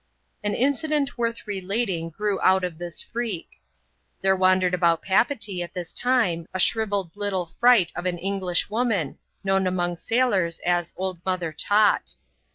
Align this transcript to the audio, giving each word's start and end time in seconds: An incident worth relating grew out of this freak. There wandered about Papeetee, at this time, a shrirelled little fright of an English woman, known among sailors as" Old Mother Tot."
An 0.43 0.55
incident 0.55 1.15
worth 1.15 1.45
relating 1.45 2.09
grew 2.09 2.41
out 2.41 2.63
of 2.63 2.79
this 2.79 3.03
freak. 3.03 3.61
There 4.21 4.35
wandered 4.35 4.73
about 4.73 5.03
Papeetee, 5.03 5.61
at 5.61 5.75
this 5.75 5.93
time, 5.93 6.47
a 6.55 6.59
shrirelled 6.59 7.11
little 7.13 7.45
fright 7.59 7.91
of 7.95 8.07
an 8.07 8.17
English 8.17 8.67
woman, 8.67 9.19
known 9.43 9.67
among 9.67 9.97
sailors 9.97 10.57
as" 10.65 10.91
Old 10.97 11.23
Mother 11.23 11.53
Tot." 11.53 12.15